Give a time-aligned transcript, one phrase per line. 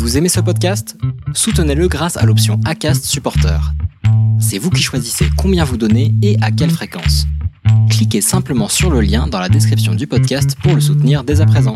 [0.00, 0.96] Vous aimez ce podcast?
[1.34, 3.60] Soutenez-le grâce à l'option ACAST Supporter.
[4.40, 7.26] C'est vous qui choisissez combien vous donnez et à quelle fréquence.
[7.90, 11.46] Cliquez simplement sur le lien dans la description du podcast pour le soutenir dès à
[11.46, 11.74] présent.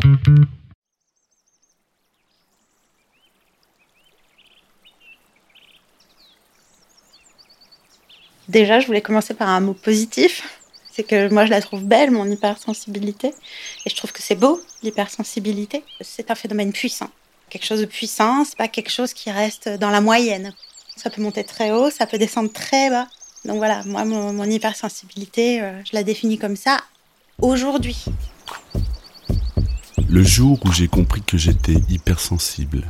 [8.49, 10.59] Déjà, je voulais commencer par un mot positif.
[10.91, 13.35] C'est que moi, je la trouve belle, mon hypersensibilité.
[13.85, 15.83] Et je trouve que c'est beau, l'hypersensibilité.
[16.01, 17.11] C'est un phénomène puissant.
[17.49, 20.53] Quelque chose de puissant, c'est pas quelque chose qui reste dans la moyenne.
[20.95, 23.07] Ça peut monter très haut, ça peut descendre très bas.
[23.45, 26.79] Donc voilà, moi, mon, hypersensibilité, euh, je la définis comme ça
[27.41, 28.05] aujourd'hui.
[30.09, 32.89] Le jour où j'ai compris que j'étais hypersensible,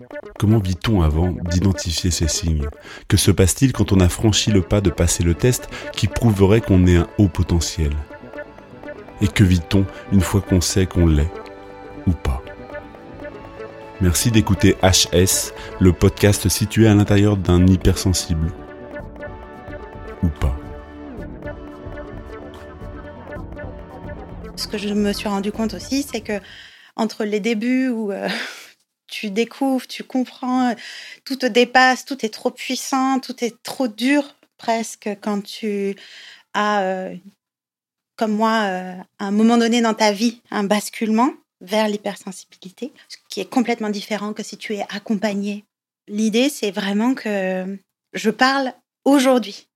[0.41, 2.67] Comment vit-on avant d'identifier ces signes?
[3.07, 6.61] Que se passe-t-il quand on a franchi le pas de passer le test qui prouverait
[6.61, 7.91] qu'on est un haut potentiel?
[9.21, 11.31] Et que vit-on une fois qu'on sait qu'on l'est
[12.07, 12.41] ou pas?
[14.01, 18.51] Merci d'écouter HS, le podcast situé à l'intérieur d'un hypersensible.
[20.23, 20.57] Ou pas.
[24.55, 26.39] Ce que je me suis rendu compte aussi, c'est que
[26.95, 28.27] entre les débuts où euh,
[29.11, 30.73] tu découvres, tu comprends,
[31.25, 35.95] tout te dépasse, tout est trop puissant, tout est trop dur presque quand tu
[36.53, 37.15] as, euh,
[38.15, 43.17] comme moi, euh, à un moment donné dans ta vie, un basculement vers l'hypersensibilité, ce
[43.29, 45.65] qui est complètement différent que si tu es accompagné.
[46.07, 47.77] L'idée, c'est vraiment que
[48.13, 48.73] je parle
[49.05, 49.67] aujourd'hui.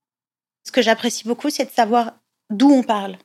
[0.64, 2.18] Ce que j'apprécie beaucoup, c'est de savoir
[2.50, 3.18] d'où on parle.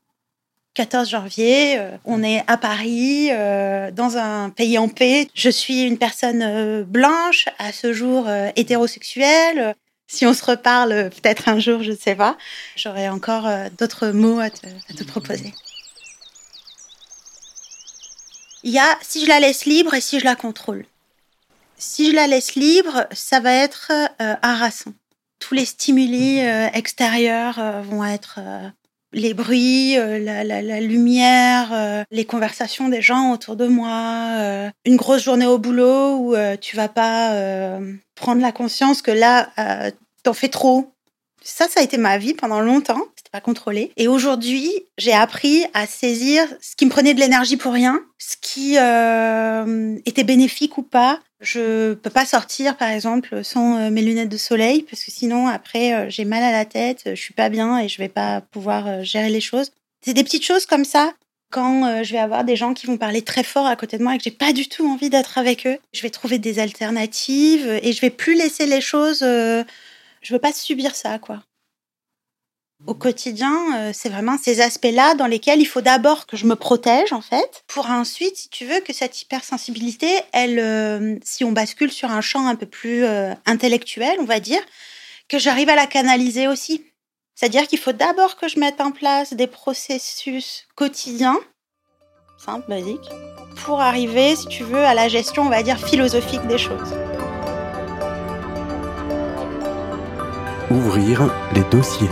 [0.81, 5.28] 14 janvier, euh, on est à Paris, euh, dans un pays en paix.
[5.34, 9.75] Je suis une personne euh, blanche, à ce jour hétérosexuelle.
[10.06, 12.38] Si on se reparle peut-être un jour, je ne sais pas,
[12.77, 13.47] j'aurai encore
[13.78, 15.53] d'autres mots à te, proposer.
[18.62, 20.87] Il y a si je la laisse libre et si je la contrôle.
[21.77, 24.94] Si je la laisse libre, ça va être harassant.
[25.41, 28.41] Tous les stimuli extérieurs vont être
[29.12, 34.97] les bruits, euh, la, lumière, euh, les conversations des gens autour de moi, euh, une
[34.97, 37.81] grosse journée au boulot où tu vas pas
[38.15, 39.50] prendre la conscience que là,
[40.22, 40.93] t'en fais trop.
[41.43, 43.00] Ça, ça a été ma vie pendant longtemps.
[43.16, 43.93] C'était pas contrôlé.
[43.97, 48.37] Et aujourd'hui, j'ai appris à saisir ce qui me prenait de l'énergie pour rien, ce
[48.41, 48.75] qui
[50.06, 54.37] était bénéfique ou pas, je peux pas sortir, par exemple, sans euh, mes lunettes de
[54.37, 57.78] soleil, parce que sinon, après, euh, j'ai mal à la tête, je suis pas bien
[57.78, 59.73] et je vais pas pouvoir euh, gérer les choses.
[60.05, 61.15] C'est des petites choses comme ça.
[61.51, 64.15] Quand je vais avoir des gens qui vont parler très fort à côté de moi
[64.15, 67.81] et que j'ai pas du tout envie d'être avec eux, je vais trouver des alternatives
[67.83, 69.19] et je vais plus laisser les choses.
[69.19, 69.65] je
[70.31, 71.43] veux pas subir ça, quoi
[72.86, 76.56] au quotidien, euh, c'est vraiment ces aspects-là dans lesquels il faut d'abord que je me
[76.56, 81.52] protège, en fait, pour ensuite, si tu veux, que cette hypersensibilité, elle, euh, si on
[81.52, 84.62] bascule sur un champ un peu plus euh, intellectuel, on va dire,
[85.28, 86.84] que j'arrive à la canaliser aussi.
[87.34, 91.38] C'est-à-dire qu'il faut d'abord que je mette en place des processus quotidiens,
[92.38, 93.10] simples, basiques,
[93.64, 96.94] pour arriver, si tu veux, à la gestion, on va dire, philosophique des choses.
[100.70, 102.08] Ouvrir les dossiers.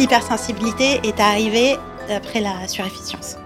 [0.00, 1.76] L'hypersensibilité est arrivée
[2.08, 3.36] après la surefficience.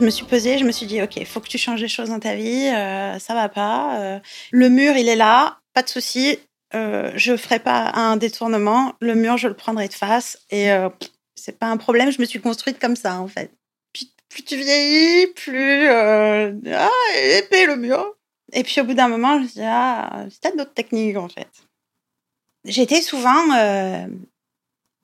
[0.00, 1.86] Je me suis posée, je me suis dit, OK, il faut que tu changes les
[1.86, 4.00] choses dans ta vie, euh, ça va pas.
[4.00, 4.18] Euh,
[4.50, 6.40] le mur, il est là, pas de souci.
[6.74, 8.94] Euh, je ferai pas un détournement.
[9.00, 10.40] Le mur, je le prendrai de face.
[10.50, 10.88] Et euh,
[11.36, 13.52] c'est pas un problème, je me suis construite comme ça, en fait.
[14.28, 15.88] Plus tu vieillis, plus.
[15.88, 16.90] ah,
[17.38, 18.16] épais le mur.
[18.52, 21.16] Et puis au bout d'un moment, je me suis dit, ah, c'est peut-être d'autres techniques,
[21.16, 21.46] en fait.
[22.64, 23.52] J'étais souvent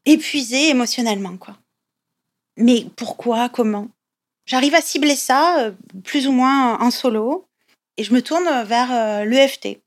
[0.08, 1.56] épuisée émotionnellement, quoi.
[2.56, 3.48] Mais pourquoi?
[3.48, 3.88] Comment?
[4.46, 5.72] J'arrive à cibler ça euh,
[6.04, 7.46] plus ou moins en solo
[7.98, 9.80] et je me tourne vers euh, l'EFT,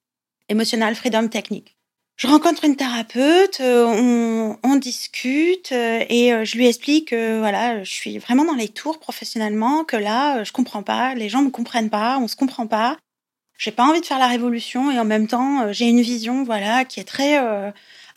[0.49, 1.75] Emotional Freedom Technique.
[2.15, 8.19] Je rencontre une thérapeute, euh, on, discute et je lui explique que voilà, je suis
[8.19, 12.19] vraiment dans les tours professionnellement, que là, je comprends pas, les gens me comprennent pas,
[12.19, 12.97] on se comprend pas.
[13.57, 16.85] J'ai pas envie de faire la révolution et en même temps, j'ai une vision voilà
[16.85, 17.39] qui est très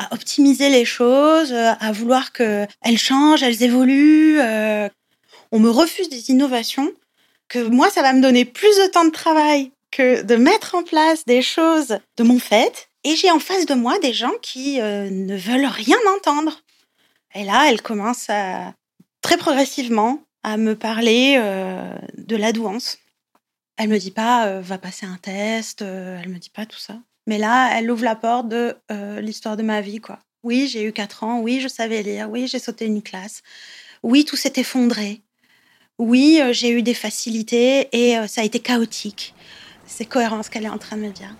[0.05, 4.41] à optimiser les choses, euh, à vouloir qu'elles changent, elles évoluent.
[4.41, 4.89] Euh.
[5.53, 6.93] On me refuse des innovations
[7.49, 10.83] que moi, ça va me donner plus de temps de travail que de mettre en
[10.83, 12.89] place des choses de mon fait.
[13.05, 16.61] Et j'ai en face de moi des gens qui euh, ne veulent rien entendre.
[17.35, 18.29] Et là, elle commence
[19.21, 21.37] très progressivement à me parler
[22.17, 22.99] de la douance.
[23.77, 26.95] Elle me dit pas va passer un test, elle me dit pas tout ça.
[27.27, 28.77] Mais là, elle ouvre la porte de
[29.21, 30.19] l'histoire de ma vie, quoi.
[30.43, 33.43] Oui, j'ai eu 4 ans, oui, je savais lire, oui, j'ai sauté une classe,
[34.03, 35.23] oui, tout s'est effondré,
[35.99, 39.35] oui, euh, j'ai eu des facilités et euh, ça a été chaotique.
[39.87, 41.37] C'est cohérent ce qu'elle est en train de me dire.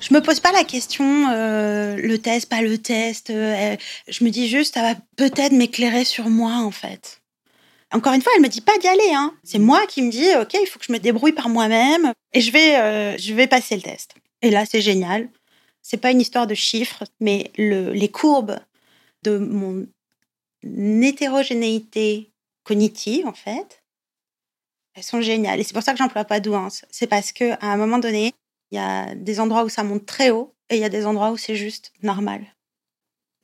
[0.00, 3.28] Je me pose pas la question, euh, le test, pas le test.
[3.28, 7.22] je me dis juste, ça va peut-être m'éclairer sur moi, en fait.
[7.92, 9.12] Encore une fois, elle me dit pas d'y aller.
[9.14, 9.34] Hein.
[9.44, 12.40] C'est moi qui me dis, ok, il faut que je me débrouille par moi-même et
[12.40, 14.14] je vais, je vais passer le test.
[14.42, 15.28] Et là, c'est génial.
[15.82, 18.58] C'est pas une histoire de chiffres, mais les courbes
[19.22, 19.86] de mon
[21.02, 22.32] hétérogénéité
[22.64, 23.84] cognitive, en fait,
[24.94, 25.60] elles sont géniales.
[25.60, 26.84] Et c'est pour ça que j'emploie pas douance.
[26.90, 28.32] C'est parce qu'à un moment donné,
[28.72, 31.06] il y a des endroits où ça monte très haut et il y a des
[31.06, 32.44] endroits où c'est juste normal.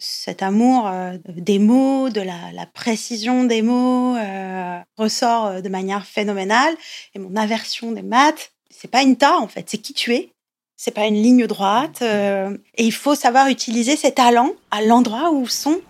[0.05, 6.05] Cet amour euh, des mots, de la, précision des mots euh, ressort euh, de manière
[6.05, 6.75] phénoménale.
[7.15, 10.33] Et mon aversion des maths, c'est pas une tas en fait, c'est qui tu es.
[10.77, 12.03] C'est pas une ligne droite.
[12.03, 15.81] et il faut savoir utiliser ses talents à l'endroit où sont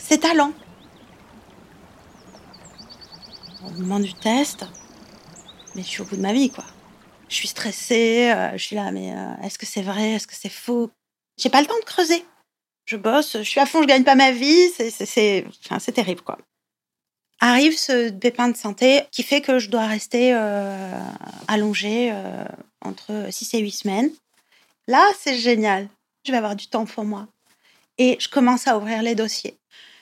[0.00, 0.52] ses talents
[3.64, 4.66] au moment du test,
[5.76, 6.64] mais je suis au bout de ma vie, quoi.
[7.28, 9.14] Je suis stressée, je suis là, mais
[9.44, 10.90] est-ce que c'est vrai, est-ce que c'est faux?
[11.36, 12.24] J'ai pas le temps de creuser.
[12.90, 16.38] Je bosse, je suis à fond, je gagne pas ma vie, c'est enfin, terrible, quoi.
[17.38, 20.98] Arrive ce pépin de santé qui fait que je dois rester euh,
[21.46, 22.12] allongée
[22.84, 24.10] entre 6 et 8 semaines.
[24.88, 25.88] Là, c'est génial.
[26.26, 27.28] Je vais avoir du temps pour moi.
[27.96, 29.56] Et je commence à ouvrir les dossiers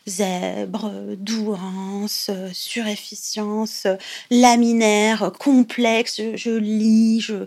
[0.06, 3.86] zèbre, douance, surefficience,
[4.30, 6.22] laminaire, complexe.
[6.34, 7.44] Je, lis, je,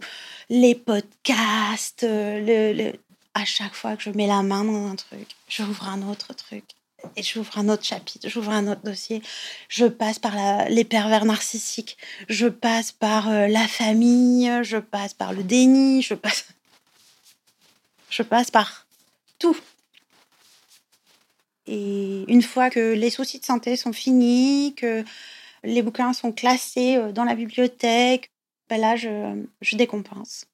[0.52, 2.94] les podcasts, le,
[3.34, 6.64] à chaque fois que je mets la main dans un truc, j'ouvre un autre truc.
[7.16, 9.24] Et j'ouvre un autre chapitre, j'ouvre un autre dossier.
[9.70, 10.36] Je passe par
[10.70, 11.98] les pervers narcissiques,
[12.30, 16.46] je passe par euh, la famille, je passe par le déni, je passe,
[18.12, 18.86] je passe par
[19.40, 19.58] tout.
[21.66, 25.04] Et une fois que les soucis de santé sont finis, que
[25.64, 28.30] les bouquins sont classés euh, dans la bibliothèque,
[28.70, 30.46] ben là, je, je décompense.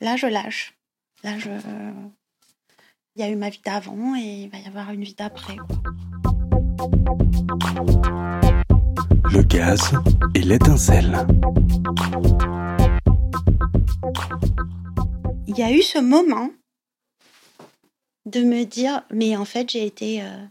[0.00, 0.77] Là, je lâche.
[1.24, 1.50] Là, je...
[3.16, 5.56] Il y a eu ma vie d'avant et il va y avoir une vie d'après.
[9.32, 9.92] Le gaz
[10.36, 11.26] et l'étincelle.
[15.48, 16.50] Il y a eu ce moment
[18.26, 20.44] de me dire, mais en fait, j'ai été, euh,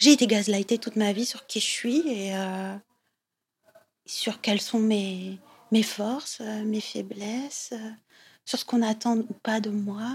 [0.00, 2.74] j'ai été gaslightée toute ma vie sur qui je suis et euh,
[4.06, 5.38] sur quelles sont mes,
[5.70, 7.74] mes forces, euh, mes faiblesses,
[8.44, 10.10] sur ce qu'on attend ou pas de moi.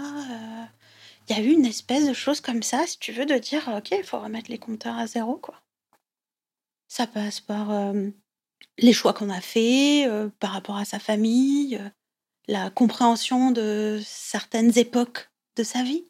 [1.28, 3.68] Il y a eu une espèce de chose comme ça, si tu veux, de dire,
[3.76, 5.60] ok, il faut remettre les compteurs à zéro, quoi.
[6.88, 7.94] Ça passe par
[8.78, 10.10] les choix qu'on a faits
[10.40, 11.80] par rapport à sa famille,
[12.48, 16.04] la compréhension de certaines époques de sa vie.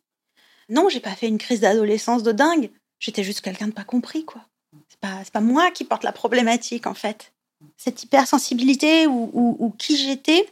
[0.68, 2.70] Non, j'ai pas fait une crise d'adolescence de dingue.
[2.98, 4.46] J'étais juste quelqu'un de pas compris, quoi.
[4.88, 7.32] C'est pas, pas moi qui porte la problématique, en fait.
[7.76, 10.48] Cette hypersensibilité ou, ou, qui j'étais,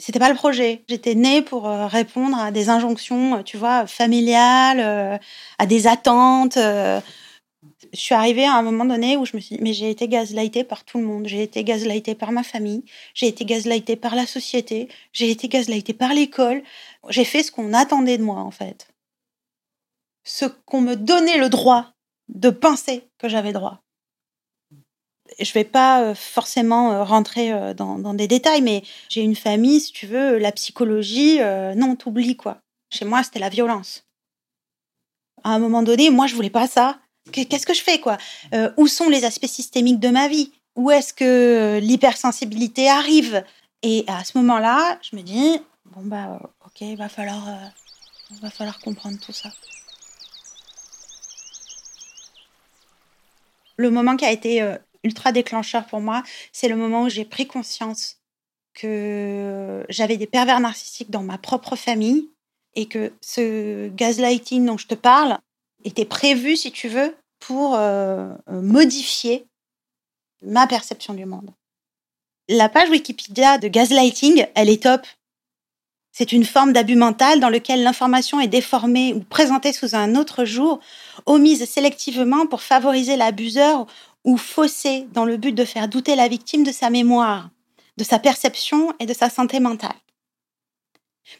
[0.00, 0.84] c'était pas le projet.
[0.88, 5.18] J'étais née pour euh, répondre à des injonctions, euh, tu vois, familiales, euh,
[5.58, 6.58] à des attentes.
[7.92, 10.08] Je suis arrivée à un moment donné où je me suis dit, mais j'ai été
[10.08, 11.26] gaslightée par tout le monde.
[11.26, 12.84] J'ai été gaslightée par ma famille.
[13.14, 14.88] J'ai été gaslightée par la société.
[15.12, 16.62] J'ai été gaslightée par l'école.
[17.08, 18.88] J'ai fait ce qu'on attendait de moi, en fait
[20.28, 21.92] ce qu'on me donnait le droit
[22.28, 23.80] de penser que j'avais droit.
[25.38, 29.36] Je ne vais pas euh, forcément euh, rentrer euh, dans, des détails, mais j'ai une
[29.36, 31.40] famille, si tu veux, la psychologie,
[31.76, 32.58] non, t'oublies quoi.
[32.90, 34.04] Chez moi, c'était la violence.
[35.44, 36.98] À un moment donné, moi, je voulais pas ça.
[37.32, 38.16] Qu'est-ce que je fais quoi?
[38.76, 40.52] Où sont les aspects systémiques de ma vie?
[40.76, 43.44] Où est-ce que l'hypersensibilité arrive?
[43.82, 47.44] Et à ce moment-là, je me dis bon bah ok, il va falloir,
[48.40, 49.50] va falloir comprendre tout ça.
[53.78, 54.60] le moment qui a été
[55.04, 58.16] ultra déclencheur pour moi, c'est le moment où j'ai pris conscience
[58.74, 62.30] que j'avais des pervers narcissiques dans ma propre famille
[62.74, 65.38] et que ce gaslighting dont je te parle
[65.84, 69.46] était prévu, si tu veux, pour euh, modifier
[70.42, 71.50] ma perception du monde.
[72.48, 75.06] La page Wikipédia de gaslighting, elle est top.
[76.12, 80.44] C'est une forme d'abus mental dans lequel l'information est déformée ou présentée sous un autre
[80.44, 80.80] jour,
[81.26, 83.86] omise sélectivement pour favoriser l'abuseur
[84.24, 87.50] ou faussée dans le but de faire douter la victime de sa mémoire,
[87.96, 89.96] de sa perception et de sa santé mentale.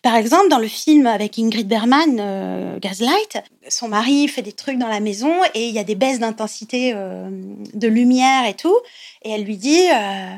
[0.03, 4.79] Par exemple, dans le film avec Ingrid Bergman, euh, Gaslight, son mari fait des trucs
[4.79, 7.31] dans la maison et il y a des baisses d'intensité euh,
[7.75, 8.77] de lumière et tout.
[9.23, 10.35] Et elle lui dit euh,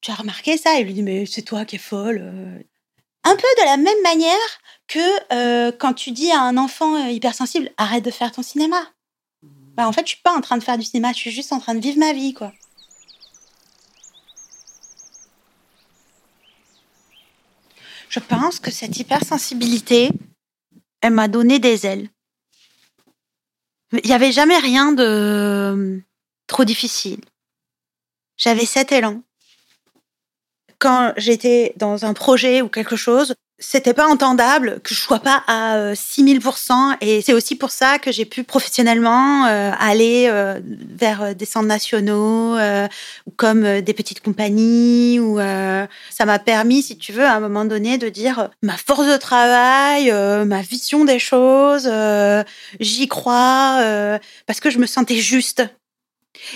[0.00, 0.78] Tu as remarqué ça?
[0.78, 2.64] Il lui dit Mais c'est toi qui es folle.
[3.24, 4.34] Un peu de la même manière
[4.88, 8.78] que quand tu dis à un enfant hypersensible Arrête de faire ton cinéma.
[9.76, 11.52] Bah, en fait, je suis pas en train de faire du cinéma, je suis juste
[11.52, 12.52] en train de vivre ma vie, quoi.
[18.08, 20.10] Je pense que cette hypersensibilité,
[21.02, 22.08] elle m'a donné des ailes.
[23.92, 26.02] Il n'y avait jamais rien de
[26.46, 27.20] trop difficile.
[28.38, 29.22] J'avais cet élan.
[30.78, 35.42] Quand j'étais dans un projet ou quelque chose, c'était pas entendable que je sois pas
[35.46, 40.60] à 6000% euh, et c'est aussi pour ça que j'ai pu professionnellement euh, aller euh,
[40.90, 47.12] vers des centres nationaux ou comme des petites compagnies ou ça m'a permis si tu
[47.12, 50.12] veux à un moment donné de dire ma force de travail
[50.46, 51.90] ma vision des choses
[52.80, 55.62] j'y crois parce que je me sentais juste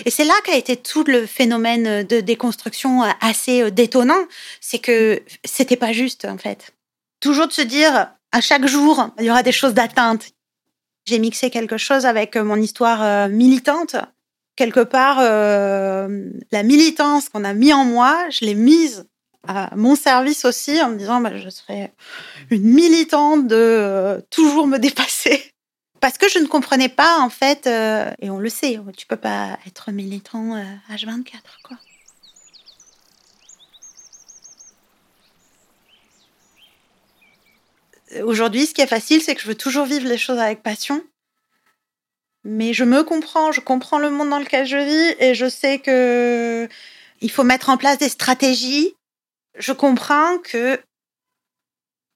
[0.05, 4.25] et c'est là qu'a été tout le phénomène de déconstruction assez détonnant,
[4.59, 6.73] c'est que c'était pas juste en fait
[7.21, 10.31] toujours de se dire, à chaque jour, il y aura des choses d'atteinte.
[11.05, 13.95] J'ai mixé quelque chose avec euh, mon histoire euh, militante.
[14.57, 19.05] Quelque part, euh, la militance qu'on a mis en moi, je l'ai mise
[19.47, 21.93] à mon service aussi en me disant, bah, je serai
[22.51, 25.50] une militante de toujours me dépasser.
[26.01, 29.57] Parce que je ne comprenais pas, en fait, et on le sait, tu peux pas
[29.67, 30.57] être militant
[30.89, 31.77] H24, quoi.
[38.23, 41.01] Aujourd'hui, ce qui est facile, c'est que je veux toujours vivre les choses avec passion.
[42.43, 45.79] Mais je me comprends, je comprends le monde dans lequel je vis et je sais
[45.79, 46.67] que
[47.21, 48.95] il faut mettre en place des stratégies.
[49.57, 50.81] Je comprends que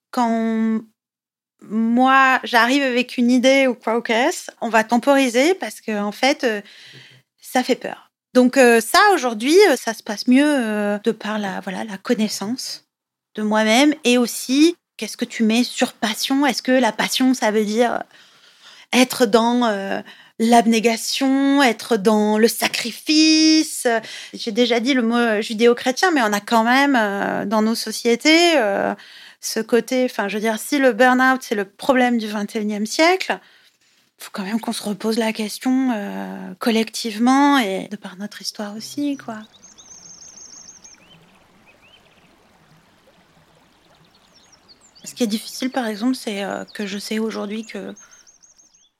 [0.10, 0.82] quand
[1.62, 4.02] moi j'arrive avec une idée ou quoi
[4.62, 6.62] on va temporiser parce que en fait euh,
[7.42, 8.12] ça fait peur.
[8.34, 12.86] Donc euh, ça aujourd'hui, euh, ça se passe mieux de par la voilà la connaissance
[13.36, 16.46] de moi-même et aussi Qu'est-ce que tu mets sur passion?
[16.46, 18.02] Est-ce que la passion, ça veut dire
[18.94, 19.70] être dans
[20.40, 23.88] l'abnégation, être dans le sacrifice?
[24.34, 28.54] J'ai déjà dit le mot judéo-chrétien, mais on a quand même dans nos sociétés
[29.42, 33.40] ce côté, enfin, je veux dire, si le burn-out, c'est le problème du 21e siècle,
[34.18, 39.18] faut quand même qu'on se repose la question collectivement et de par notre histoire aussi,
[39.18, 39.42] quoi.
[45.06, 47.94] Ce qui est difficile, par exemple, c'est euh, que je sais aujourd'hui que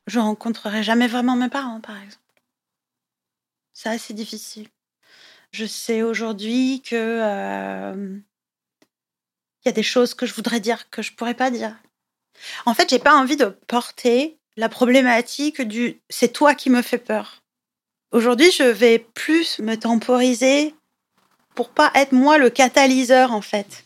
[0.08, 2.24] je rencontrerai jamais vraiment mes parents, par exemple.
[3.74, 4.68] C'est assez difficile.
[5.52, 8.20] Je sais aujourd'hui que euh,
[9.66, 11.76] il y a des choses que je voudrais dire que je pourrais pas dire.
[12.66, 17.00] En fait, j'ai pas envie de porter la problématique du c'est toi qui me fais
[17.00, 17.42] peur.
[18.12, 20.76] Aujourd'hui, je vais plus me temporiser
[21.56, 23.86] pour pas être moi le catalyseur en fait.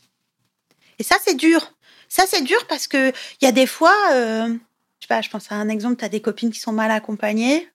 [0.99, 1.73] Et ça, c'est dur.
[2.09, 5.29] Ça, c'est dur parce que il y a des fois, euh, je sais pas, je
[5.29, 7.69] pense à un exemple, tu as des copines qui sont mal accompagnées.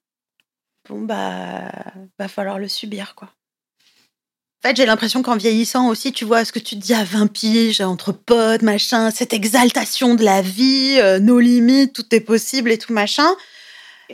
[0.88, 1.70] Bon, bah,
[2.18, 3.30] va falloir le subir, quoi.
[4.64, 7.26] Fait, j'ai l'impression qu'en vieillissant aussi, tu vois ce que tu te dis à 20
[7.26, 12.72] piges, entre potes, machin, cette exaltation de la vie, euh, nos limites, tout est possible
[12.72, 13.28] et tout machin.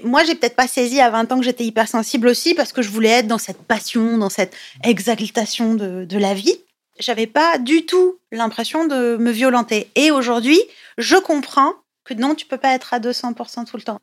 [0.03, 2.89] Moi, j'ai peut-être pas saisi à 20 ans que j'étais hypersensible aussi parce que je
[2.89, 6.59] voulais être dans cette passion, dans cette exaltation de, de la vie
[7.01, 9.91] j'avais pas du tout l'impression de me violenter.
[9.97, 10.61] Et aujourd'hui,
[10.99, 14.01] je comprends que non, tu peux pas être à 200% tout le temps.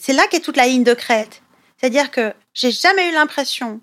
[0.00, 1.42] C'est là qu'est toute la ligne de crête.
[1.78, 3.80] C'est-à-dire que j'ai jamais eu l'impression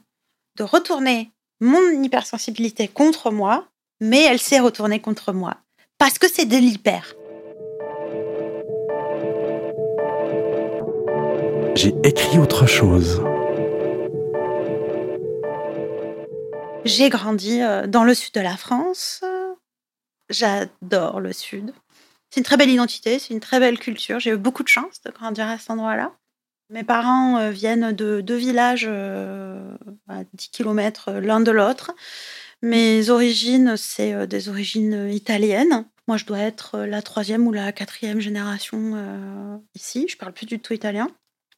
[0.58, 1.32] de retourner
[1.63, 3.65] mon hypersensibilité contre moi,
[4.01, 5.55] mais elle s'est retournée contre moi.
[5.98, 7.15] Parce que c'est de l'hyper.
[11.75, 13.24] J'ai écrit autre chose.
[16.84, 19.24] J'ai grandi euh, dans le sud de la France.
[20.29, 21.74] J'adore le sud.
[22.29, 24.20] C'est une très belle identité, c'est une très belle culture.
[24.20, 26.12] J'ai eu beaucoup de chance de grandir à cet endroit-là.
[26.70, 29.73] Mes parents euh, viennent de deux villages euh,
[30.07, 31.91] à 10 km l'un de l'autre.
[32.62, 35.86] Mes origines, c'est des origines italiennes.
[36.07, 40.07] Moi, je dois être la troisième ou la quatrième génération ici.
[40.10, 41.10] Je parle plus du tout italien.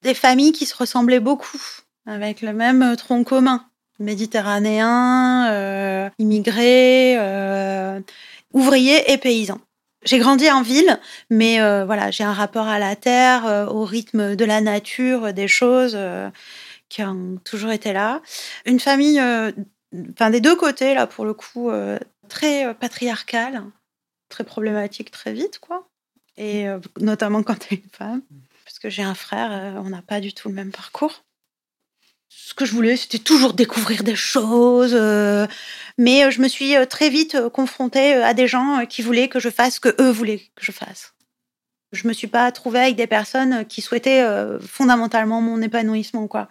[0.02, 1.62] Des familles qui se ressemblaient beaucoup,
[2.08, 3.68] avec le même tronc commun
[4.00, 8.00] méditerranéens, euh, immigrés, euh,
[8.54, 9.60] ouvriers et paysans.
[10.04, 11.00] J'ai grandi en ville,
[11.30, 15.48] mais euh, voilà, j'ai un rapport à la terre, au rythme de la nature, des
[15.48, 15.98] choses
[16.90, 18.22] qui ont toujours été là.
[18.66, 21.72] Une famille, enfin des deux côtés, là, pour le coup,
[22.30, 23.64] très patriarcale,
[24.30, 25.88] très problématique très vite, quoi.
[26.38, 26.68] Et
[27.00, 28.22] notamment quand tu es une femme.
[28.64, 31.26] Parce que j'ai un frère, on n'a pas du tout le même parcours
[32.36, 34.94] ce que je voulais, c'était toujours découvrir des choses.
[34.94, 35.48] Euh,
[35.98, 39.40] mais euh, je me suis euh, très vite confrontée à des gens qui voulaient que
[39.40, 41.15] je fasse ce que eux voulaient que je fasse.
[41.96, 44.26] Je me suis pas trouvée avec des personnes qui souhaitaient
[44.62, 46.28] fondamentalement mon épanouissement.
[46.28, 46.48] Quoi.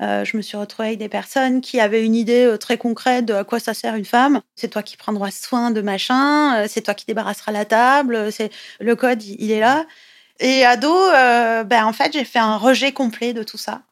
[0.00, 3.44] je me suis retrouvée avec des personnes qui avaient une idée très concrète de à
[3.44, 4.40] quoi ça sert une femme.
[4.54, 8.94] C'est toi qui prendras soin de machin, c'est toi qui débarrasseras la table, c'est le
[8.94, 9.84] code, il est là.
[10.40, 10.94] Et ado,
[11.64, 13.82] ben, en fait, j'ai fait un rejet complet de tout ça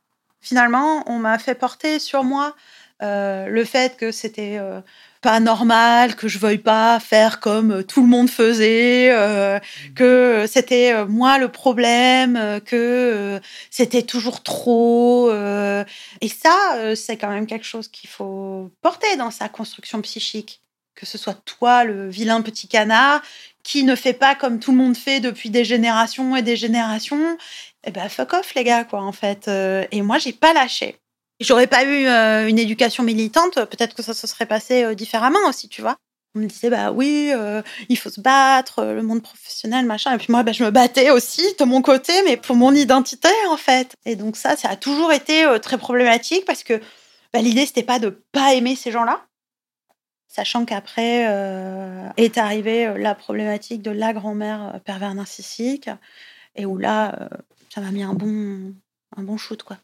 [0.41, 2.55] finalement, on m'a fait porter sur moi
[3.03, 4.81] euh, le fait que c'était euh,
[5.21, 9.59] pas normal, que je veuille pas faire comme tout le monde faisait, euh,
[9.95, 15.31] que c'était moi le problème, que c'était toujours trop.
[15.31, 20.63] et ça, c'est quand même quelque chose qu'il faut porter dans sa construction psychique.
[20.95, 23.23] Que ce soit toi, le vilain petit canard,
[23.63, 27.39] qui ne fait pas comme tout le monde fait depuis des générations et des générations
[27.85, 29.49] eh ben fuck off les gars quoi en fait.
[29.49, 31.00] Euh, et moi j'ai pas lâché.
[31.41, 35.39] J'aurais pas eu euh, une éducation militante, peut-être que ça se serait passé euh, différemment
[35.49, 35.97] aussi, tu vois.
[36.35, 37.33] On me disait bah oui,
[37.89, 40.15] il faut se battre, le monde professionnel machin.
[40.15, 43.31] Et puis moi bah, je me battais aussi de mon côté, mais pour mon identité
[43.49, 43.97] en fait.
[44.07, 46.81] Et donc ça, ça a toujours été très problématique parce que
[47.33, 49.27] bah, l'idée c'était pas de pas aimer ces gens-là,
[50.29, 51.25] sachant qu'après
[52.17, 55.91] est arrivée la problématique de la grand-mère pervers narcissique
[56.55, 57.29] et où là
[57.75, 58.73] ça m'a mis un bon,
[59.17, 59.79] un bon shoot, quoi.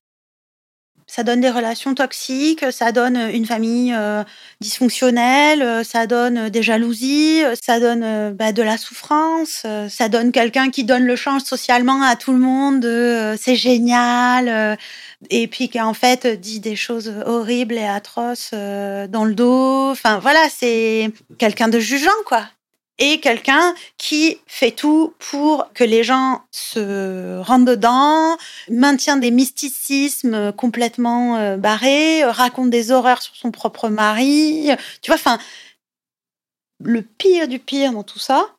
[1.08, 4.24] Ça donne des relations toxiques, ça donne une famille euh,
[4.60, 10.32] dysfonctionnelle, euh, ça donne des jalousies, ça donne euh, bah, de la souffrance, ça donne
[10.32, 12.82] quelqu'un qui donne le change socialement à tout le monde,
[13.38, 14.76] c'est génial,
[15.30, 19.90] et puis qui en fait dit des choses horribles et atroces dans le dos.
[19.90, 22.48] Enfin voilà, c'est quelqu'un de jugeant, quoi
[22.98, 28.36] et quelqu'un qui fait tout pour que les gens se rendent dedans,
[28.70, 34.70] maintient des mysticismes complètement euh, barrés, raconte des horreurs sur son propre mari.
[35.02, 35.38] Tu vois, enfin,
[36.82, 38.56] le pire du pire dans tout ça,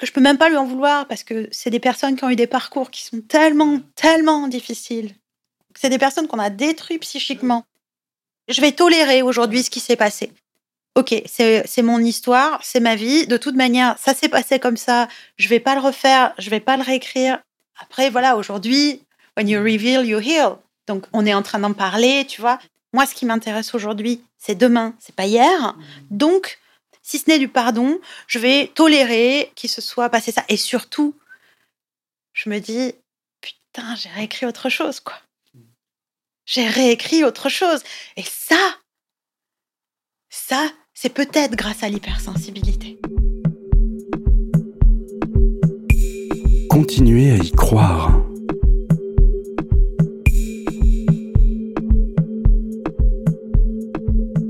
[0.00, 2.30] que je peux même pas lui en vouloir parce que c'est des personnes qui ont
[2.30, 5.14] eu des parcours qui sont tellement, tellement difficiles.
[5.78, 7.64] C'est des personnes qu'on a détruites psychiquement.
[8.48, 10.32] Je vais tolérer aujourd'hui ce qui s'est passé
[11.00, 13.26] ok, c'est mon histoire, c'est ma vie.
[13.26, 15.08] De toute manière, ça s'est passé comme ça.
[15.36, 17.40] Je vais pas le refaire, je vais pas le réécrire.
[17.80, 19.02] Après, voilà, aujourd'hui,
[19.36, 20.56] when you reveal, you heal.
[20.86, 22.58] Donc, on est en train d'en parler, tu vois.
[22.92, 25.74] Moi, ce qui m'intéresse aujourd'hui, c'est demain, c'est pas hier.
[26.10, 26.58] Donc,
[27.02, 30.44] si ce n'est du pardon, je vais tolérer qu'il se soit passé ça.
[30.48, 31.14] Et surtout,
[32.34, 32.94] je me dis,
[33.40, 35.18] putain, j'ai réécrit autre chose, quoi.
[36.44, 37.82] J'ai réécrit autre chose.
[38.16, 38.76] Et ça,
[40.28, 40.70] ça,
[41.02, 43.00] c'est peut-être grâce à l'hypersensibilité.
[46.68, 48.22] Continuez à y croire.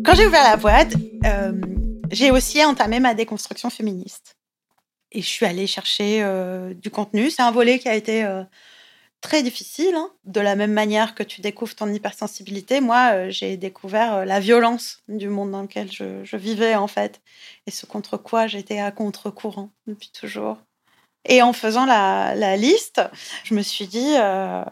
[0.05, 1.53] Quand j'ai ouvert la boîte, euh,
[2.11, 4.37] j'ai aussi entamé ma déconstruction féministe.
[5.13, 7.31] Et je suis allée chercher euh, du contenu.
[7.31, 8.43] C'est un volet qui a été euh,
[9.21, 9.95] très difficile.
[9.95, 10.11] Hein.
[10.25, 14.41] De la même manière que tu découvres ton hypersensibilité, moi, euh, j'ai découvert euh, la
[14.41, 17.21] violence du monde dans lequel je, vivais, en fait,
[17.67, 20.59] et ce contre quoi j'étais à contre-courant depuis toujours.
[21.29, 23.03] Et en faisant la, liste,
[23.45, 24.65] je me suis dit, euh,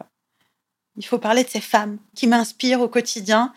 [0.97, 3.53] il faut parler de ces femmes qui m'inspirent au quotidien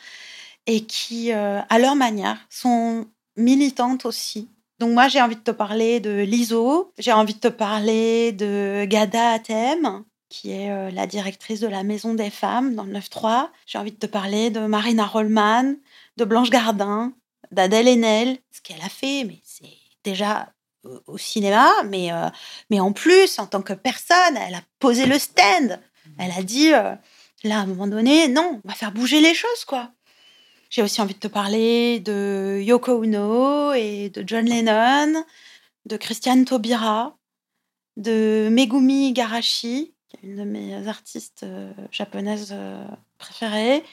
[0.67, 4.49] et qui, à leur manière, sont militantes aussi.
[4.79, 8.85] Donc moi, j'ai envie de te parler de l'ISO, j'ai envie de te parler de
[8.85, 13.49] Gada Atem, qui est euh, la directrice de la Maison des Femmes dans le 9-3.
[13.67, 15.75] J'ai envie de te parler de Marina Rollman,
[16.15, 17.13] de Blanche Gardin,
[17.51, 19.67] d'Adèle Haenel, ce qu'elle a fait, mais c'est
[20.05, 20.53] déjà
[21.05, 22.29] au cinéma, mais, euh,
[22.69, 25.79] mais en plus, en tant que personne, elle a posé le stand.
[26.17, 26.95] Elle a dit, euh,
[27.43, 29.91] là, à un moment donné, non, on va faire bouger les choses, quoi.
[30.69, 35.25] J'ai aussi envie de te parler de Yoko Ono et de John Lennon,
[35.85, 37.17] de Christiane Taubira,
[37.97, 42.85] de Megumi Garashi, une de mes artistes euh, japonaises euh,
[43.17, 43.83] préférées.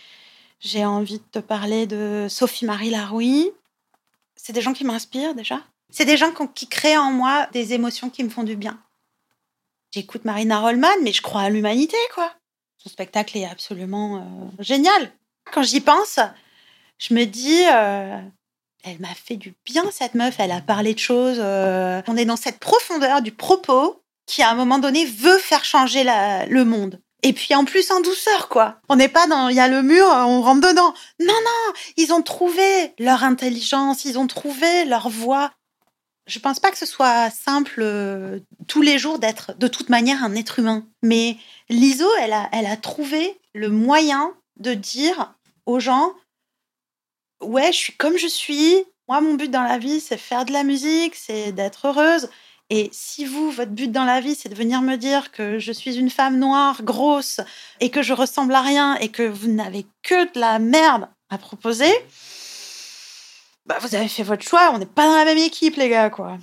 [0.61, 3.51] J'ai envie de te parler de Sophie-Marie Laroui.
[4.37, 5.61] C'est des gens qui m'inspirent déjà.
[5.91, 8.81] C'est des gens qui créent en moi des émotions qui me font du bien.
[9.93, 12.33] J'écoute Marina Rollman, mais je crois à l'humanité, quoi.
[12.77, 15.13] Son spectacle est absolument euh, génial.
[15.53, 16.19] Quand j'y pense,
[16.99, 20.37] je me dis, elle m'a fait du bien, cette meuf.
[20.39, 21.39] Elle a parlé de choses.
[21.39, 26.05] on est dans cette profondeur du propos qui, à un moment donné, veut faire changer
[26.05, 27.01] le monde.
[27.23, 28.79] Et puis en plus en douceur, quoi.
[28.89, 30.95] On n'est pas dans, il y a le mur, on rentre dedans.
[31.19, 35.51] Non, non, ils ont trouvé leur intelligence, ils ont trouvé leur voix.
[36.27, 38.39] Je pense pas que ce soit simple euh,
[38.69, 40.87] tous les jours d'être de toute manière un être humain.
[41.03, 41.39] Mais
[41.71, 45.35] l'ISO, elle a, elle a trouvé le moyen de dire
[45.67, 46.13] aux gens,
[47.43, 48.85] ouais, je suis comme je suis.
[49.09, 52.29] Moi, mon but dans la vie, c'est faire de la musique, c'est d'être heureuse.
[52.71, 55.73] Et si vous, votre but dans la vie, c'est de venir me dire que je
[55.73, 57.41] suis une femme noire, grosse,
[57.81, 61.39] et que je ressemble à rien, et que vous n'avez que de la merde à
[61.39, 61.93] proposer,
[63.65, 66.11] bah, vous avez fait votre choix, on n'est pas dans la même équipe, les gars,
[66.11, 66.39] quoi.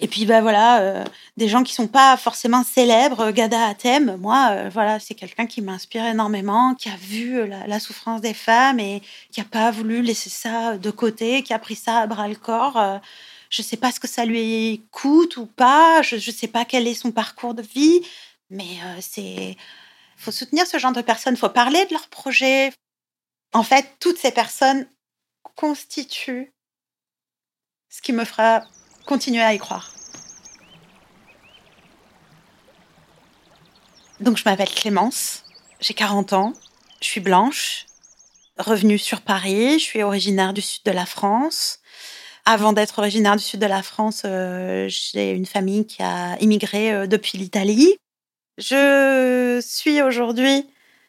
[0.00, 1.04] Et puis, bah voilà, euh,
[1.36, 5.60] des gens qui sont pas forcément célèbres, Gada Atem, moi, euh, voilà, c'est quelqu'un qui
[5.60, 10.00] m'inspire énormément, qui a vu euh, la, souffrance des femmes et qui a pas voulu
[10.00, 13.00] laisser ça de côté, qui a pris ça à bras le corps.
[13.52, 16.88] Je sais pas ce que ça lui coûte ou pas, je, je sais pas quel
[16.88, 18.00] est son parcours de vie,
[18.48, 19.56] mais c'est.
[20.16, 22.72] faut soutenir ce genre de personnes, faut parler de leurs projets.
[23.52, 24.88] En fait, toutes ces personnes
[25.54, 26.50] constitue
[27.90, 28.62] ce qui me fera
[29.04, 29.92] continuer à y croire.
[34.20, 35.44] Donc je m'appelle Clémence,
[35.80, 36.52] j'ai 40 ans,
[37.02, 37.84] je suis blanche,
[38.56, 41.81] revenue sur Paris, je suis originaire du sud de la France.
[42.44, 46.92] Avant d'être originaire du sud de la France, euh, j'ai une famille qui a immigré
[46.92, 47.96] euh, depuis l'Italie.
[48.58, 50.66] Je suis aujourd'hui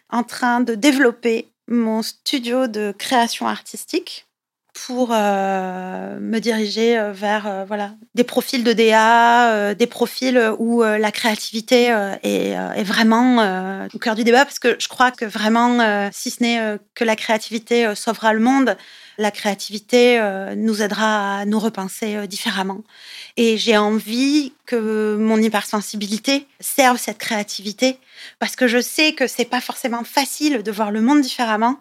[0.10, 4.28] en train de développer mon studio de création artistique
[4.74, 10.84] pour euh, me diriger euh, vers euh, voilà des profils de DA, des profils où
[10.84, 11.86] la créativité
[12.24, 16.44] est, est, vraiment au cœur du débat parce que je crois que vraiment si ce
[16.44, 18.78] n'est que la créativité sauvera le monde,
[19.18, 20.22] la créativité
[20.56, 22.82] nous aidera à nous repenser différemment.
[23.36, 27.98] Et j'ai envie que mon hypersensibilité serve cette créativité
[28.38, 31.80] parce que je sais que c'est pas forcément facile de voir le monde différemment,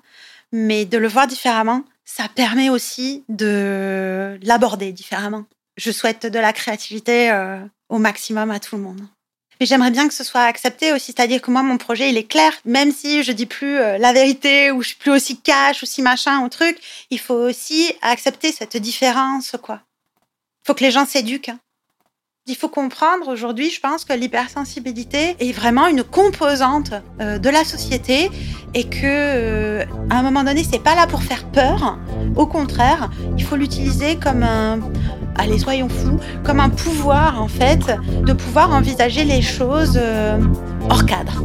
[0.51, 5.45] mais de le voir différemment, ça permet aussi de l'aborder différemment.
[5.79, 9.01] Je souhaite de la créativité euh, au maximum à tout le monde.
[9.59, 12.29] Mais j'aimerais bien que ce soit accepté aussi, c'est-à-dire que moi, mon projet, il est
[12.29, 12.53] clair.
[12.67, 15.87] Même si je dis plus euh, la vérité ou je suis plus aussi cash ou
[15.87, 19.81] si machin ou truc, il faut aussi accepter cette différence, quoi.
[20.67, 21.49] Faut que les gens s'éduquent.
[21.49, 21.61] Hein.
[22.49, 27.63] Il faut comprendre aujourd'hui, je pense que l'hypersensibilité est vraiment une composante euh, de la
[27.63, 28.33] société
[28.75, 32.01] et que euh, à un moment donné, c'est pas là pour faire peur.
[32.35, 34.81] Au contraire, il faut l'utiliser comme un
[35.37, 40.37] allez, soyons fous, comme un pouvoir en fait de pouvoir envisager les choses euh,
[40.91, 41.45] hors cadre.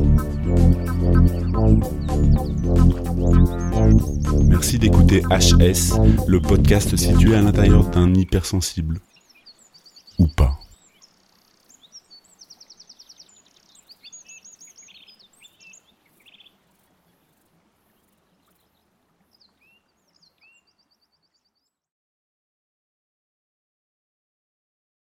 [4.46, 5.94] Merci d'écouter HS,
[6.26, 8.98] le podcast situé à l'intérieur d'un hypersensible.
[10.18, 10.58] Ou pas.